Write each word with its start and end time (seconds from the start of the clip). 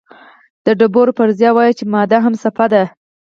د 0.65 0.67
دوبروی 0.79 1.15
فرضیه 1.17 1.51
وایي 1.55 1.73
چې 1.79 1.83
ماده 1.93 2.17
هم 2.25 2.33
څپه 2.41 2.65
ده. 2.73 2.83